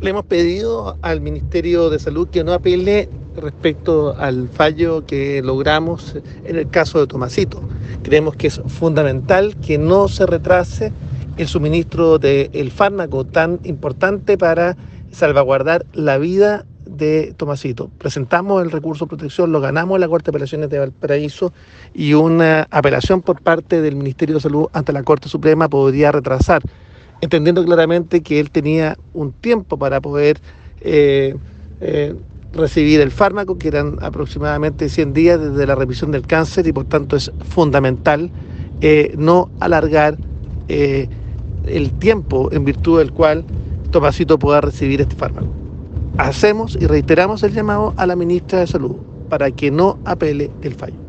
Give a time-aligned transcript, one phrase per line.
[0.00, 6.14] Le hemos pedido al Ministerio de Salud que no apele respecto al fallo que logramos
[6.44, 7.60] en el caso de Tomasito.
[8.04, 10.92] Creemos que es fundamental que no se retrase
[11.36, 14.76] el suministro del fármaco tan importante para
[15.10, 17.90] salvaguardar la vida de Tomasito.
[17.98, 21.52] Presentamos el recurso de protección, lo ganamos en la Corte de Apelaciones de Valparaíso
[21.92, 26.62] y una apelación por parte del Ministerio de Salud ante la Corte Suprema podría retrasar,
[27.20, 30.38] entendiendo claramente que él tenía un tiempo para poder
[30.80, 31.34] eh,
[31.80, 32.14] eh,
[32.52, 36.84] recibir el fármaco, que eran aproximadamente 100 días desde la revisión del cáncer y por
[36.84, 38.30] tanto es fundamental
[38.80, 40.16] eh, no alargar
[40.68, 43.44] el tiempo en virtud del cual
[43.90, 45.48] Tomasito pueda recibir este fármaco.
[46.18, 48.96] Hacemos y reiteramos el llamado a la ministra de Salud
[49.30, 51.07] para que no apele el fallo.